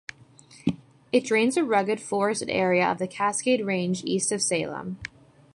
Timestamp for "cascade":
3.07-3.63